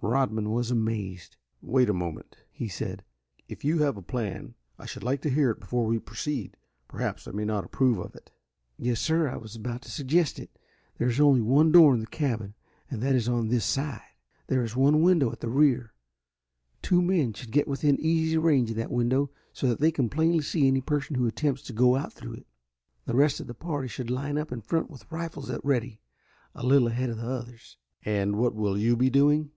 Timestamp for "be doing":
28.96-29.50